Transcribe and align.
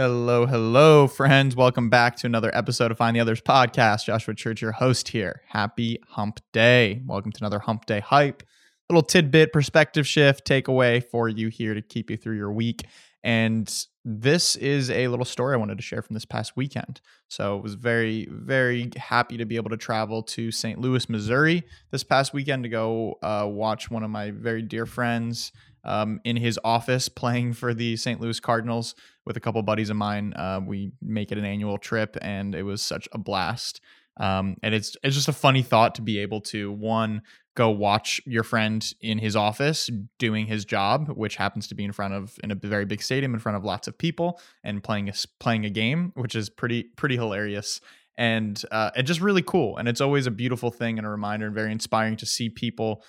Hello, 0.00 0.46
hello, 0.46 1.08
friends. 1.08 1.56
Welcome 1.56 1.90
back 1.90 2.14
to 2.18 2.26
another 2.28 2.56
episode 2.56 2.92
of 2.92 2.98
Find 2.98 3.16
the 3.16 3.20
Others 3.20 3.40
podcast. 3.40 4.04
Joshua 4.04 4.32
Church, 4.32 4.62
your 4.62 4.70
host 4.70 5.08
here. 5.08 5.42
Happy 5.48 5.98
hump 6.06 6.38
day. 6.52 7.02
Welcome 7.04 7.32
to 7.32 7.40
another 7.40 7.58
hump 7.58 7.84
day 7.84 7.98
hype. 7.98 8.44
Little 8.88 9.02
tidbit, 9.02 9.52
perspective 9.52 10.06
shift, 10.06 10.46
takeaway 10.46 11.02
for 11.02 11.28
you 11.28 11.48
here 11.48 11.74
to 11.74 11.82
keep 11.82 12.10
you 12.10 12.16
through 12.16 12.36
your 12.36 12.52
week. 12.52 12.86
And 13.24 13.68
this 14.04 14.54
is 14.54 14.88
a 14.88 15.08
little 15.08 15.24
story 15.24 15.54
I 15.54 15.56
wanted 15.56 15.78
to 15.78 15.82
share 15.82 16.00
from 16.00 16.14
this 16.14 16.24
past 16.24 16.56
weekend. 16.56 17.00
So 17.26 17.58
I 17.58 17.60
was 17.60 17.74
very, 17.74 18.28
very 18.30 18.92
happy 18.96 19.36
to 19.36 19.46
be 19.46 19.56
able 19.56 19.70
to 19.70 19.76
travel 19.76 20.22
to 20.22 20.52
St. 20.52 20.80
Louis, 20.80 21.08
Missouri 21.08 21.64
this 21.90 22.04
past 22.04 22.32
weekend 22.32 22.62
to 22.62 22.68
go 22.68 23.16
uh, 23.20 23.48
watch 23.50 23.90
one 23.90 24.04
of 24.04 24.10
my 24.10 24.30
very 24.30 24.62
dear 24.62 24.86
friends 24.86 25.50
um, 25.84 26.20
in 26.24 26.36
his 26.36 26.58
office 26.64 27.08
playing 27.08 27.52
for 27.52 27.74
the 27.74 27.96
St. 27.96 28.20
Louis 28.20 28.40
Cardinals 28.40 28.94
with 29.24 29.36
a 29.36 29.40
couple 29.40 29.62
buddies 29.62 29.90
of 29.90 29.96
mine. 29.96 30.32
Uh, 30.34 30.60
we 30.64 30.92
make 31.02 31.32
it 31.32 31.38
an 31.38 31.44
annual 31.44 31.78
trip, 31.78 32.16
and 32.20 32.54
it 32.54 32.62
was 32.62 32.82
such 32.82 33.08
a 33.12 33.18
blast. 33.18 33.80
Um, 34.18 34.56
and 34.62 34.74
it's 34.74 34.96
it's 35.02 35.14
just 35.14 35.28
a 35.28 35.32
funny 35.32 35.62
thought 35.62 35.94
to 35.96 36.02
be 36.02 36.18
able 36.18 36.40
to 36.42 36.72
one 36.72 37.22
go 37.54 37.70
watch 37.70 38.20
your 38.24 38.44
friend 38.44 38.94
in 39.00 39.18
his 39.18 39.34
office 39.34 39.90
doing 40.18 40.46
his 40.46 40.64
job, 40.64 41.08
which 41.08 41.36
happens 41.36 41.66
to 41.68 41.74
be 41.74 41.84
in 41.84 41.92
front 41.92 42.14
of 42.14 42.36
in 42.42 42.50
a 42.50 42.54
very 42.54 42.84
big 42.84 43.02
stadium 43.02 43.34
in 43.34 43.40
front 43.40 43.56
of 43.56 43.64
lots 43.64 43.88
of 43.88 43.96
people 43.96 44.40
and 44.64 44.82
playing 44.82 45.08
a 45.08 45.12
playing 45.40 45.64
a 45.64 45.70
game, 45.70 46.12
which 46.14 46.34
is 46.34 46.48
pretty 46.50 46.84
pretty 46.96 47.16
hilarious 47.16 47.80
and 48.18 48.62
uh, 48.72 48.90
and 48.96 49.06
just 49.06 49.20
really 49.20 49.42
cool. 49.42 49.76
And 49.76 49.88
it's 49.88 50.00
always 50.00 50.26
a 50.26 50.30
beautiful 50.30 50.70
thing 50.70 50.98
and 50.98 51.06
a 51.06 51.10
reminder 51.10 51.46
and 51.46 51.54
very 51.54 51.72
inspiring 51.72 52.16
to 52.16 52.26
see 52.26 52.50
people 52.50 53.02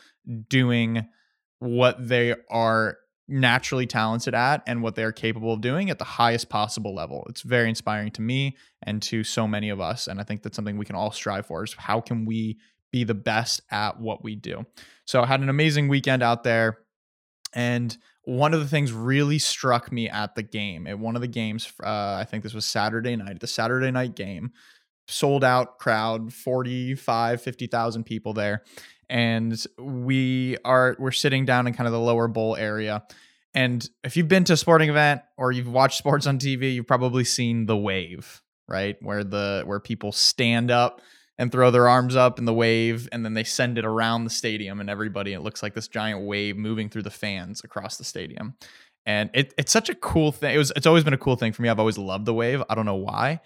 doing 0.48 1.08
what 1.60 2.08
they 2.08 2.36
are 2.50 2.98
naturally 3.28 3.86
talented 3.86 4.34
at 4.34 4.64
and 4.66 4.82
what 4.82 4.96
they're 4.96 5.12
capable 5.12 5.54
of 5.54 5.62
doing 5.62 5.90
at 5.90 6.00
the 6.00 6.06
highest 6.06 6.50
possible 6.50 6.96
level. 6.96 7.26
It's 7.30 7.44
very 7.44 7.70
inspiring 7.70 8.12
to 8.12 8.22
me 8.22 8.58
and 8.82 9.02
to 9.04 9.24
so 9.24 9.48
many 9.48 9.70
of 9.70 9.80
us. 9.80 10.08
And 10.08 10.20
I 10.20 10.24
think 10.24 10.42
that's 10.42 10.56
something 10.56 10.78
we 10.78 10.86
can 10.86 10.96
all 10.96 11.12
strive 11.12 11.46
for 11.46 11.64
is 11.64 11.76
how 11.78 12.02
can 12.02 12.26
we 12.26 12.58
be 12.92 13.04
the 13.04 13.14
best 13.14 13.62
at 13.70 14.00
what 14.00 14.24
we 14.24 14.36
do. 14.36 14.66
So 15.06 15.22
I 15.22 15.28
had 15.28 15.42
an 15.42 15.50
amazing 15.50 15.90
weekend 15.90 16.24
out 16.24 16.44
there. 16.44 16.80
And 17.54 17.96
one 18.24 18.54
of 18.54 18.60
the 18.60 18.68
things 18.68 18.92
really 18.92 19.40
struck 19.40 19.92
me 19.92 20.10
at 20.10 20.36
the 20.36 20.44
game. 20.44 20.88
At 20.88 21.00
one 21.00 21.16
of 21.16 21.22
the 21.22 21.28
games, 21.28 21.72
uh, 21.84 22.16
I 22.20 22.26
think 22.30 22.44
this 22.44 22.54
was 22.54 22.66
Saturday 22.66 23.16
night, 23.16 23.40
the 23.40 23.48
Saturday 23.48 23.92
night 23.92 24.16
game, 24.16 24.52
sold 25.10 25.44
out 25.44 25.80
crowd, 25.80 26.34
45, 26.34 27.42
50,000 27.42 28.04
people 28.04 28.34
there 28.34 28.64
and 29.10 29.66
we 29.80 30.58
are 30.64 30.96
we're 31.00 31.12
sitting 31.12 31.46
down 31.46 31.68
in 31.68 31.74
kind 31.74 31.88
of 31.88 31.94
the 31.94 32.00
lower 32.00 32.28
bowl 32.28 32.56
area. 32.56 33.04
And 33.54 33.88
if 34.04 34.16
you've 34.16 34.28
been 34.28 34.44
to 34.46 34.54
a 34.54 34.58
sporting 34.58 34.90
event 34.90 35.22
or 35.38 35.52
you've 35.52 35.72
watched 35.72 35.98
sports 35.98 36.28
on 36.28 36.38
TV, 36.38 36.76
you've 36.76 36.88
probably 36.88 37.24
seen 37.24 37.66
the 37.66 37.78
wave, 37.78 38.44
right? 38.68 38.96
Where 39.02 39.24
the 39.24 39.64
where 39.66 39.80
people 39.80 40.12
stand 40.12 40.70
up 40.70 41.02
and 41.40 41.52
throw 41.52 41.72
their 41.72 41.88
arms 41.88 42.16
up 42.16 42.38
in 42.38 42.46
the 42.46 42.54
wave 42.54 43.10
and 43.12 43.26
then 43.26 43.34
they 43.34 43.46
send 43.46 43.78
it 43.78 43.86
around 43.86 44.26
the 44.26 44.30
stadium 44.30 44.80
and 44.80 44.90
everybody 44.90 45.34
it 45.34 45.40
looks 45.40 45.64
like 45.64 45.74
this 45.74 45.88
giant 45.88 46.22
wave 46.22 46.58
moving 46.58 46.90
through 46.90 47.04
the 47.04 47.10
fans 47.10 47.62
across 47.64 47.98
the 47.98 48.04
stadium. 48.04 48.56
And 49.10 49.32
it, 49.34 49.56
it's 49.58 49.72
such 49.72 49.90
a 49.90 49.96
cool 49.96 50.32
thing. 50.32 50.54
It 50.54 50.60
was 50.60 50.72
it's 50.76 50.86
always 50.86 51.04
been 51.04 51.16
a 51.16 51.18
cool 51.18 51.36
thing 51.36 51.52
for 51.52 51.64
me. 51.64 51.70
I've 51.70 51.80
always 51.80 51.98
loved 51.98 52.28
the 52.28 52.34
wave. 52.34 52.62
I 52.70 52.76
don't 52.76 52.86
know 52.86 52.94
why, 52.94 53.40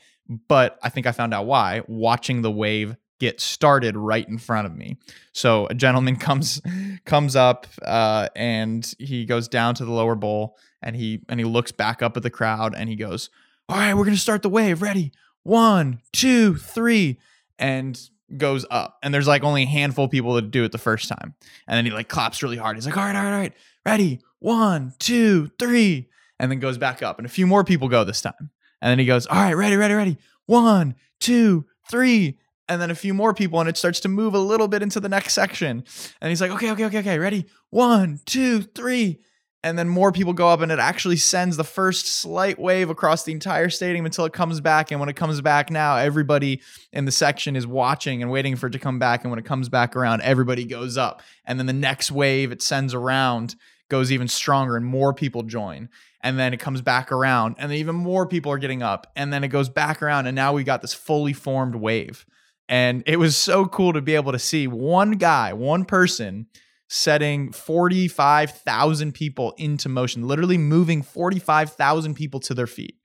but 0.49 0.77
I 0.83 0.89
think 0.89 1.07
I 1.07 1.13
found 1.13 1.33
out 1.33 1.45
why 1.45 1.83
watching 1.87 2.41
the 2.41 2.51
wave 2.51 2.97
get 3.17 3.39
started 3.39 3.95
right 3.95 4.27
in 4.27 4.37
front 4.37 4.67
of 4.67 4.75
me. 4.75 4.97
So 5.31 5.67
a 5.67 5.73
gentleman 5.73 6.15
comes 6.27 6.61
comes 7.05 7.37
up 7.37 7.65
uh, 7.81 8.27
and 8.35 8.93
he 8.99 9.23
goes 9.23 9.47
down 9.47 9.73
to 9.75 9.85
the 9.85 9.91
lower 9.93 10.15
bowl 10.15 10.57
and 10.81 10.97
he 10.97 11.21
and 11.29 11.39
he 11.39 11.45
looks 11.45 11.71
back 11.71 12.01
up 12.01 12.17
at 12.17 12.23
the 12.23 12.29
crowd 12.29 12.75
and 12.75 12.89
he 12.89 12.97
goes, 12.97 13.29
"All 13.69 13.77
right, 13.77 13.93
we're 13.93 14.03
gonna 14.03 14.17
start 14.17 14.41
the 14.41 14.49
wave. 14.49 14.81
Ready? 14.81 15.13
One, 15.43 16.01
two, 16.11 16.55
three, 16.55 17.19
and 17.57 17.97
goes 18.35 18.65
up. 18.69 18.97
And 19.01 19.13
there's 19.13 19.27
like 19.27 19.45
only 19.45 19.63
a 19.63 19.67
handful 19.67 20.05
of 20.05 20.11
people 20.11 20.33
that 20.33 20.51
do 20.51 20.65
it 20.65 20.73
the 20.73 20.77
first 20.77 21.07
time. 21.07 21.35
And 21.69 21.77
then 21.77 21.85
he 21.85 21.91
like 21.91 22.09
claps 22.09 22.43
really 22.43 22.57
hard. 22.57 22.75
He's 22.75 22.85
like, 22.85 22.97
"All 22.97 23.05
right, 23.05 23.15
all 23.15 23.23
right, 23.23 23.33
all 23.33 23.39
right, 23.39 23.53
ready? 23.85 24.19
One, 24.43 24.93
two, 24.99 25.51
three, 25.57 26.09
and 26.37 26.51
then 26.51 26.59
goes 26.59 26.77
back 26.77 27.01
up. 27.01 27.17
And 27.17 27.25
a 27.25 27.29
few 27.29 27.47
more 27.47 27.63
people 27.63 27.87
go 27.87 28.03
this 28.03 28.21
time. 28.21 28.49
And 28.81 28.91
then 28.91 28.99
he 28.99 29.05
goes, 29.05 29.25
"All 29.25 29.37
right, 29.37 29.53
ready, 29.53 29.77
ready, 29.77 29.93
ready. 29.93 30.17
One, 30.45 30.95
two, 31.19 31.65
three 31.89 32.37
and 32.69 32.81
then 32.81 32.91
a 32.91 32.95
few 32.95 33.13
more 33.13 33.33
people, 33.33 33.59
and 33.59 33.69
it 33.69 33.77
starts 33.77 33.99
to 34.01 34.09
move 34.09 34.33
a 34.33 34.39
little 34.39 34.67
bit 34.67 34.81
into 34.81 34.99
the 34.99 35.09
next 35.09 35.33
section. 35.33 35.83
And 36.21 36.29
he's 36.29 36.41
like, 36.41 36.51
okay, 36.51 36.71
okay, 36.71 36.85
okay, 36.85 36.99
okay, 36.99 37.19
ready? 37.19 37.45
One, 37.69 38.19
two, 38.25 38.61
three. 38.61 39.19
And 39.65 39.79
then 39.79 39.87
more 39.87 40.11
people 40.11 40.33
go 40.33 40.49
up, 40.49 40.61
and 40.61 40.71
it 40.71 40.79
actually 40.79 41.17
sends 41.17 41.55
the 41.55 41.63
first 41.63 42.07
slight 42.07 42.59
wave 42.59 42.89
across 42.89 43.23
the 43.23 43.31
entire 43.31 43.69
stadium 43.69 44.05
until 44.05 44.25
it 44.25 44.33
comes 44.33 44.59
back. 44.59 44.91
And 44.91 44.99
when 44.99 45.07
it 45.07 45.15
comes 45.15 45.39
back 45.39 45.69
now, 45.69 45.95
everybody 45.95 46.61
in 46.91 47.05
the 47.05 47.11
section 47.11 47.55
is 47.55 47.65
watching 47.65 48.21
and 48.21 48.29
waiting 48.31 48.55
for 48.55 48.67
it 48.67 48.71
to 48.71 48.79
come 48.79 48.99
back. 48.99 49.23
And 49.23 49.31
when 49.31 49.39
it 49.39 49.45
comes 49.45 49.69
back 49.69 49.95
around, 49.95 50.21
everybody 50.21 50.65
goes 50.65 50.97
up. 50.97 51.21
And 51.45 51.59
then 51.59 51.65
the 51.65 51.73
next 51.73 52.11
wave 52.11 52.51
it 52.51 52.61
sends 52.61 52.93
around 52.93 53.55
goes 53.93 54.11
even 54.11 54.27
stronger, 54.27 54.75
and 54.75 54.85
more 54.85 55.13
people 55.13 55.43
join 55.43 55.89
and 56.25 56.39
then 56.39 56.53
it 56.53 56.59
comes 56.59 56.81
back 56.81 57.11
around 57.11 57.55
and 57.59 57.69
then 57.69 57.77
even 57.77 57.95
more 57.95 58.25
people 58.25 58.51
are 58.51 58.57
getting 58.57 58.81
up 58.81 59.11
and 59.15 59.31
then 59.31 59.43
it 59.43 59.49
goes 59.49 59.69
back 59.69 60.01
around 60.01 60.25
and 60.25 60.35
now 60.35 60.53
we 60.53 60.63
got 60.63 60.81
this 60.81 60.93
fully 60.93 61.33
formed 61.33 61.75
wave 61.75 62.25
and 62.69 63.03
it 63.05 63.17
was 63.17 63.35
so 63.35 63.65
cool 63.65 63.93
to 63.93 64.01
be 64.01 64.15
able 64.15 64.31
to 64.31 64.39
see 64.39 64.67
one 64.67 65.11
guy, 65.11 65.53
one 65.53 65.85
person 65.85 66.47
setting 66.89 67.51
45,000 67.51 69.13
people 69.13 69.53
into 69.57 69.89
motion, 69.89 70.27
literally 70.27 70.57
moving 70.57 71.01
45,000 71.01 72.13
people 72.13 72.39
to 72.41 72.53
their 72.53 72.67
feet. 72.67 72.95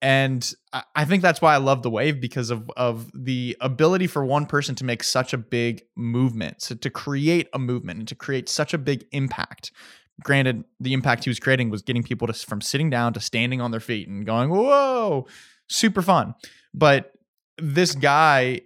And 0.00 0.52
I 0.94 1.04
think 1.06 1.22
that's 1.22 1.40
why 1.40 1.54
I 1.54 1.58
love 1.58 1.82
the 1.82 1.90
wave 1.90 2.20
because 2.20 2.50
of, 2.50 2.70
of 2.76 3.10
the 3.14 3.56
ability 3.60 4.06
for 4.06 4.24
one 4.24 4.44
person 4.44 4.74
to 4.76 4.84
make 4.84 5.02
such 5.02 5.32
a 5.32 5.38
big 5.38 5.82
movement, 5.96 6.60
so 6.60 6.74
to 6.74 6.90
create 6.90 7.48
a 7.54 7.58
movement 7.58 8.00
and 8.00 8.08
to 8.08 8.14
create 8.14 8.48
such 8.48 8.74
a 8.74 8.78
big 8.78 9.04
impact. 9.12 9.72
Granted, 10.22 10.64
the 10.78 10.92
impact 10.92 11.24
he 11.24 11.30
was 11.30 11.40
creating 11.40 11.70
was 11.70 11.82
getting 11.82 12.02
people 12.02 12.26
to, 12.26 12.32
from 12.32 12.60
sitting 12.60 12.88
down 12.88 13.12
to 13.14 13.20
standing 13.20 13.60
on 13.60 13.72
their 13.72 13.80
feet 13.80 14.08
and 14.08 14.24
going, 14.24 14.48
whoa, 14.48 15.26
super 15.68 16.02
fun. 16.02 16.34
But 16.72 17.12
this 17.58 17.94
guy 17.94 18.60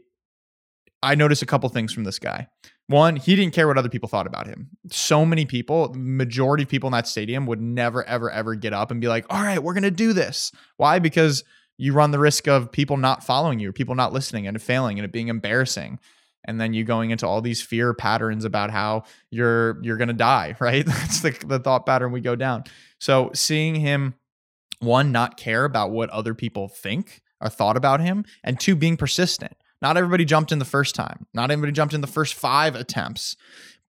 I 1.03 1.14
noticed 1.14 1.42
a 1.42 1.47
couple 1.47 1.69
things 1.69 1.92
from 1.92 2.04
this 2.04 2.19
guy. 2.19 2.48
One, 2.88 3.16
he 3.16 3.36
didn't 3.36 3.54
care 3.54 3.69
what 3.69 3.78
other 3.78 3.91
people 3.91 4.09
thought 4.09 4.26
about 4.26 4.47
him. 4.47 4.70
So 4.91 5.25
many 5.26 5.44
people, 5.44 5.92
majority 5.94 6.62
of 6.62 6.70
people 6.70 6.88
in 6.88 6.92
that 6.92 7.06
stadium 7.06 7.47
would 7.47 7.60
never, 7.60 8.03
ever, 8.04 8.30
ever 8.30 8.54
get 8.54 8.72
up 8.72 8.91
and 8.91 9.00
be 9.00 9.09
like, 9.09 9.26
all 9.28 9.42
right, 9.42 9.62
we're 9.62 9.75
going 9.75 9.82
to 9.82 9.91
do 9.91 10.12
this. 10.12 10.53
Why? 10.78 10.98
Because 10.98 11.44
you 11.76 11.92
run 11.92 12.10
the 12.10 12.19
risk 12.19 12.48
of 12.48 12.72
people 12.72 12.97
not 12.97 13.22
following 13.22 13.59
you, 13.59 13.72
people 13.72 13.94
not 13.94 14.12
listening 14.12 14.47
and 14.47 14.60
failing 14.60 14.98
and 14.98 15.04
it 15.04 15.12
being 15.12 15.28
embarrassing. 15.28 16.00
And 16.44 16.60
then 16.60 16.72
you 16.72 16.84
going 16.84 17.10
into 17.10 17.26
all 17.26 17.41
these 17.41 17.60
fear 17.60 17.93
patterns 17.93 18.44
about 18.44 18.71
how 18.71 19.04
you're 19.31 19.82
you're 19.82 19.97
gonna 19.97 20.12
die, 20.12 20.56
right? 20.60 20.87
That's 20.87 21.21
the, 21.21 21.31
the 21.47 21.59
thought 21.59 21.87
pattern 21.87 22.12
we 22.12 22.21
go 22.21 22.37
down. 22.37 22.65
So 22.98 23.30
seeing 23.34 23.74
him, 23.77 24.15
one, 24.80 25.12
not 25.12 25.36
care 25.36 25.65
about 25.65 25.91
what 25.91 26.10
other 26.10 26.34
people 26.34 26.68
think 26.68 27.22
or 27.41 27.48
thought 27.48 27.77
about 27.77 28.01
him, 28.01 28.24
and 28.42 28.59
two, 28.59 28.74
being 28.74 28.97
persistent 28.97 29.57
not 29.80 29.97
everybody 29.97 30.24
jumped 30.24 30.53
in 30.53 30.59
the 30.59 30.65
first 30.65 30.95
time. 30.95 31.27
Not 31.33 31.51
everybody 31.51 31.72
jumped 31.72 31.95
in 31.95 32.01
the 32.01 32.07
first 32.07 32.34
five 32.34 32.74
attempts, 32.74 33.36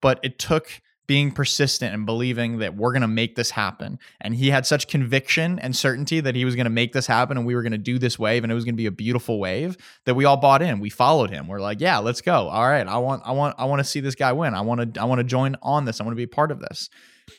but 0.00 0.20
it 0.22 0.38
took 0.38 0.80
being 1.10 1.32
persistent 1.32 1.92
and 1.92 2.06
believing 2.06 2.58
that 2.58 2.76
we're 2.76 2.92
going 2.92 3.02
to 3.02 3.08
make 3.08 3.34
this 3.34 3.50
happen. 3.50 3.98
And 4.20 4.32
he 4.32 4.50
had 4.50 4.64
such 4.64 4.86
conviction 4.86 5.58
and 5.58 5.74
certainty 5.74 6.20
that 6.20 6.36
he 6.36 6.44
was 6.44 6.54
going 6.54 6.66
to 6.66 6.70
make 6.70 6.92
this 6.92 7.08
happen 7.08 7.36
and 7.36 7.44
we 7.44 7.56
were 7.56 7.62
going 7.62 7.72
to 7.72 7.78
do 7.78 7.98
this 7.98 8.16
wave 8.16 8.44
and 8.44 8.52
it 8.52 8.54
was 8.54 8.64
going 8.64 8.74
to 8.74 8.80
be 8.80 8.86
a 8.86 8.92
beautiful 8.92 9.40
wave 9.40 9.76
that 10.06 10.14
we 10.14 10.24
all 10.24 10.36
bought 10.36 10.62
in. 10.62 10.78
We 10.78 10.88
followed 10.88 11.30
him. 11.30 11.48
We're 11.48 11.58
like, 11.58 11.80
yeah, 11.80 11.98
let's 11.98 12.20
go. 12.20 12.48
All 12.48 12.68
right, 12.68 12.86
I 12.86 12.98
want 12.98 13.24
I 13.26 13.32
want 13.32 13.56
I 13.58 13.64
want 13.64 13.80
to 13.80 13.84
see 13.84 13.98
this 13.98 14.14
guy 14.14 14.32
win. 14.32 14.54
I 14.54 14.60
want 14.60 14.94
to 14.94 15.00
I 15.00 15.04
want 15.04 15.18
to 15.18 15.24
join 15.24 15.56
on 15.62 15.84
this. 15.84 16.00
I 16.00 16.04
want 16.04 16.12
to 16.12 16.16
be 16.16 16.22
a 16.22 16.28
part 16.28 16.52
of 16.52 16.60
this. 16.60 16.88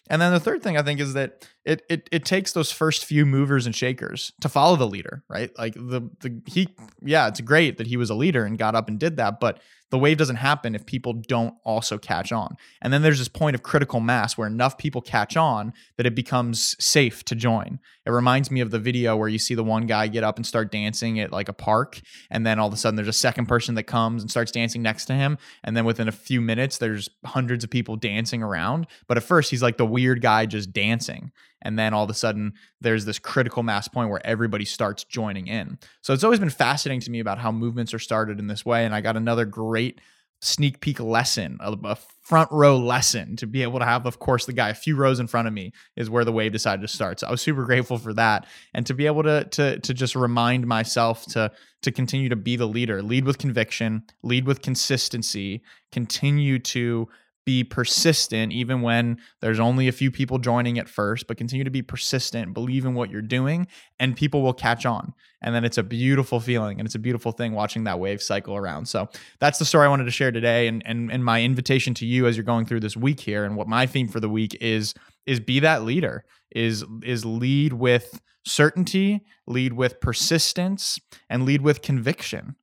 And 0.09 0.21
then 0.21 0.33
the 0.33 0.39
third 0.41 0.62
thing 0.62 0.77
I 0.77 0.81
think 0.81 1.00
is 1.00 1.13
that 1.13 1.47
it 1.63 1.81
it 1.89 2.09
it 2.12 2.25
takes 2.25 2.51
those 2.51 2.73
first 2.73 3.06
few 3.06 3.25
movers 3.25 3.65
and 3.65 3.73
shakers 3.73 4.33
to 4.41 4.50
follow 4.50 4.75
the 4.75 4.85
leader, 4.85 5.23
right? 5.29 5.50
Like 5.57 5.75
the 5.75 6.09
the 6.19 6.41
he 6.45 6.68
yeah, 7.01 7.29
it's 7.29 7.39
great 7.39 7.77
that 7.77 7.88
he 7.88 7.95
was 7.95 8.09
a 8.09 8.15
leader 8.15 8.44
and 8.44 8.57
got 8.57 8.75
up 8.75 8.89
and 8.89 9.00
did 9.00 9.15
that, 9.15 9.39
but 9.39 9.62
the 9.91 9.99
wave 9.99 10.17
doesn't 10.17 10.38
happen 10.38 10.73
if 10.73 10.85
people 10.85 11.13
don't 11.13 11.53
also 11.63 11.97
catch 11.97 12.31
on. 12.31 12.55
And 12.81 12.91
then 12.91 13.01
there's 13.01 13.19
this 13.19 13.27
point 13.27 13.55
of 13.55 13.61
critical 13.61 13.99
mass 13.99 14.38
where 14.38 14.47
enough 14.47 14.77
people 14.77 15.01
catch 15.01 15.35
on 15.35 15.73
that 15.97 16.05
it 16.05 16.15
becomes 16.15 16.75
safe 16.83 17.23
to 17.25 17.35
join. 17.35 17.79
It 18.05 18.11
reminds 18.11 18.49
me 18.49 18.61
of 18.61 18.71
the 18.71 18.79
video 18.79 19.17
where 19.17 19.27
you 19.27 19.38
see 19.38 19.53
the 19.53 19.63
one 19.63 19.85
guy 19.85 20.07
get 20.07 20.23
up 20.23 20.38
and 20.38 20.45
start 20.45 20.71
dancing 20.71 21.19
at 21.19 21.31
like 21.31 21.49
a 21.49 21.53
park. 21.53 21.99
And 22.29 22.45
then 22.45 22.57
all 22.57 22.67
of 22.67 22.73
a 22.73 22.77
sudden 22.77 22.95
there's 22.95 23.09
a 23.09 23.13
second 23.13 23.47
person 23.47 23.75
that 23.75 23.83
comes 23.83 24.23
and 24.23 24.31
starts 24.31 24.51
dancing 24.51 24.81
next 24.81 25.05
to 25.05 25.13
him. 25.13 25.38
And 25.63 25.75
then 25.75 25.83
within 25.83 26.07
a 26.07 26.13
few 26.13 26.39
minutes, 26.39 26.77
there's 26.77 27.09
hundreds 27.25 27.65
of 27.65 27.69
people 27.69 27.97
dancing 27.97 28.41
around. 28.41 28.87
But 29.07 29.17
at 29.17 29.23
first, 29.23 29.51
he's 29.51 29.61
like 29.61 29.77
the 29.77 29.85
weird 29.85 30.21
guy 30.21 30.45
just 30.45 30.71
dancing. 30.71 31.31
And 31.61 31.77
then 31.77 31.93
all 31.93 32.03
of 32.03 32.09
a 32.09 32.15
sudden, 32.15 32.53
there's 32.79 33.05
this 33.05 33.19
critical 33.19 33.63
mass 33.63 33.87
point 33.87 34.09
where 34.09 34.25
everybody 34.25 34.65
starts 34.65 35.03
joining 35.03 35.47
in. 35.47 35.77
So 36.01 36.13
it's 36.13 36.23
always 36.23 36.39
been 36.39 36.49
fascinating 36.49 37.01
to 37.01 37.11
me 37.11 37.19
about 37.19 37.37
how 37.37 37.51
movements 37.51 37.93
are 37.93 37.99
started 37.99 38.39
in 38.39 38.47
this 38.47 38.65
way. 38.65 38.85
And 38.85 38.95
I 38.95 39.01
got 39.01 39.17
another 39.17 39.45
great 39.45 40.01
sneak 40.41 40.79
peek 40.81 40.99
lesson, 40.99 41.57
a, 41.61 41.95
front 42.21 42.49
row 42.51 42.77
lesson 42.77 43.35
to 43.35 43.45
be 43.45 43.61
able 43.61 43.77
to 43.77 43.83
have, 43.83 44.05
of 44.05 44.19
course, 44.19 44.45
the 44.45 44.53
guy 44.53 44.69
a 44.69 44.73
few 44.73 44.95
rows 44.95 45.19
in 45.19 45.27
front 45.27 45.49
of 45.49 45.53
me 45.53 45.73
is 45.97 46.09
where 46.09 46.23
the 46.23 46.31
wave 46.31 46.53
decided 46.53 46.81
to 46.81 46.87
start. 46.87 47.19
So 47.19 47.27
I 47.27 47.31
was 47.31 47.41
super 47.41 47.65
grateful 47.65 47.97
for 47.97 48.13
that, 48.13 48.47
and 48.73 48.85
to 48.85 48.93
be 48.93 49.05
able 49.05 49.23
to 49.23 49.43
to 49.43 49.79
to 49.79 49.93
just 49.93 50.15
remind 50.15 50.65
myself 50.65 51.25
to 51.31 51.51
to 51.81 51.91
continue 51.91 52.29
to 52.29 52.37
be 52.37 52.55
the 52.55 52.67
leader, 52.67 53.01
lead 53.01 53.25
with 53.25 53.37
conviction, 53.37 54.03
lead 54.23 54.45
with 54.45 54.61
consistency, 54.61 55.61
continue 55.91 56.57
to 56.59 57.09
be 57.45 57.63
persistent 57.63 58.51
even 58.51 58.81
when 58.81 59.17
there's 59.39 59.59
only 59.59 59.88
a 59.88 59.91
few 59.91 60.11
people 60.11 60.38
joining 60.38 60.77
at 60.77 60.88
first 60.88 61.27
but 61.27 61.38
continue 61.38 61.63
to 61.63 61.71
be 61.71 61.81
persistent 61.81 62.53
believe 62.53 62.85
in 62.85 62.93
what 62.93 63.09
you're 63.09 63.21
doing 63.21 63.67
and 63.99 64.15
people 64.15 64.41
will 64.41 64.53
catch 64.53 64.85
on. 64.85 65.13
And 65.43 65.55
then 65.55 65.65
it's 65.65 65.79
a 65.79 65.83
beautiful 65.83 66.39
feeling 66.39 66.79
and 66.79 66.85
it's 66.85 66.93
a 66.93 66.99
beautiful 66.99 67.31
thing 67.31 67.53
watching 67.53 67.85
that 67.85 67.99
wave 67.99 68.21
cycle 68.21 68.55
around. 68.55 68.88
So 68.88 69.09
that's 69.39 69.57
the 69.57 69.65
story 69.65 69.85
i 69.85 69.89
wanted 69.89 70.05
to 70.05 70.11
share 70.11 70.31
today 70.31 70.67
and 70.67 70.83
and, 70.85 71.11
and 71.11 71.25
my 71.25 71.41
invitation 71.41 71.93
to 71.95 72.05
you 72.05 72.27
as 72.27 72.38
you're 72.38 72.43
going 72.43 72.65
through 72.65 72.79
this 72.81 72.95
week 72.95 73.19
here 73.19 73.44
and 73.45 73.55
what 73.55 73.67
my 73.67 73.85
theme 73.85 74.07
for 74.07 74.19
the 74.19 74.29
week 74.29 74.55
is 74.61 74.94
is 75.25 75.39
be 75.39 75.59
that 75.59 75.83
leader 75.83 76.23
is 76.51 76.83
is 77.03 77.25
lead 77.25 77.73
with 77.73 78.21
certainty 78.45 79.21
lead 79.47 79.73
with 79.73 79.99
persistence 80.01 80.99
and 81.29 81.44
lead 81.44 81.61
with 81.61 81.81
conviction 81.81 82.55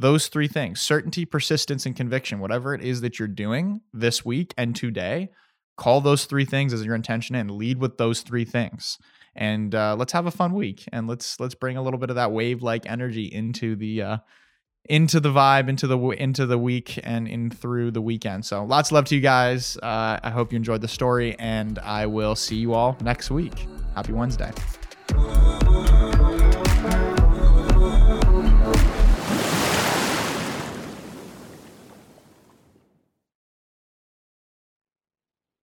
those 0.00 0.28
three 0.28 0.48
things 0.48 0.80
certainty, 0.80 1.24
persistence, 1.24 1.86
and 1.86 1.94
conviction, 1.94 2.40
whatever 2.40 2.74
it 2.74 2.82
is 2.82 3.00
that 3.02 3.18
you're 3.18 3.28
doing 3.28 3.80
this 3.92 4.24
week 4.24 4.54
and 4.56 4.74
today, 4.74 5.28
call 5.76 6.00
those 6.00 6.24
three 6.24 6.44
things 6.44 6.72
as 6.72 6.84
your 6.84 6.94
intention 6.94 7.34
and 7.34 7.50
lead 7.50 7.78
with 7.78 7.98
those 7.98 8.22
three 8.22 8.44
things. 8.44 8.98
And 9.34 9.74
uh, 9.74 9.94
let's 9.96 10.12
have 10.12 10.26
a 10.26 10.30
fun 10.30 10.54
week 10.54 10.84
and 10.92 11.06
let's 11.06 11.38
let's 11.38 11.54
bring 11.54 11.76
a 11.76 11.82
little 11.82 12.00
bit 12.00 12.10
of 12.10 12.16
that 12.16 12.32
wave 12.32 12.62
like 12.62 12.90
energy 12.90 13.26
into 13.26 13.76
the 13.76 14.02
uh, 14.02 14.16
into 14.86 15.20
the 15.20 15.28
vibe, 15.28 15.68
into 15.68 15.86
the 15.86 15.98
into 15.98 16.46
the 16.46 16.58
week, 16.58 16.98
and 17.04 17.28
in 17.28 17.50
through 17.50 17.92
the 17.92 18.02
weekend. 18.02 18.44
So 18.44 18.64
lots 18.64 18.90
of 18.90 18.94
love 18.94 19.04
to 19.06 19.14
you 19.14 19.20
guys. 19.20 19.76
Uh, 19.76 20.18
I 20.22 20.30
hope 20.30 20.52
you 20.52 20.56
enjoyed 20.56 20.80
the 20.80 20.88
story, 20.88 21.36
and 21.38 21.78
I 21.78 22.06
will 22.06 22.34
see 22.34 22.56
you 22.56 22.74
all 22.74 22.96
next 23.02 23.30
week. 23.30 23.66
Happy 23.94 24.12
Wednesday. 24.12 24.50